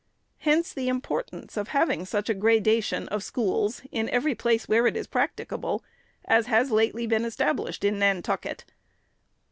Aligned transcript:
Hence 0.39 0.73
the 0.73 0.87
importance 0.87 1.57
of 1.57 1.67
having 1.67 2.05
such 2.05 2.27
a 2.27 2.33
gradation 2.33 3.07
of 3.09 3.21
schools, 3.23 3.83
in 3.91 4.09
every 4.09 4.33
place 4.33 4.67
where 4.67 4.87
it 4.87 4.97
is 4.97 5.05
practicable, 5.05 5.83
as 6.25 6.47
has 6.47 6.69
been 6.69 6.77
lately 6.77 7.05
established 7.05 7.83
in 7.83 7.99
Nantucket. 7.99 8.65